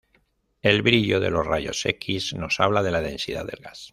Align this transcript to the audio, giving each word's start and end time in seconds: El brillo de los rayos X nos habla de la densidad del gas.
El 0.63 0.81
brillo 0.81 1.19
de 1.19 1.29
los 1.29 1.45
rayos 1.45 1.85
X 1.85 2.33
nos 2.33 2.59
habla 2.59 2.81
de 2.81 2.89
la 2.89 3.01
densidad 3.01 3.45
del 3.45 3.61
gas. 3.61 3.89